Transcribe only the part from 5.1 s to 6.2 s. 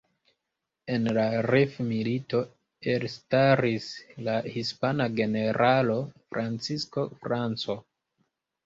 generalo